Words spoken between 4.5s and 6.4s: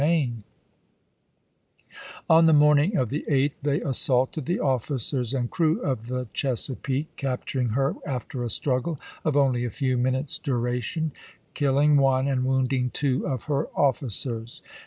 officers and crew of the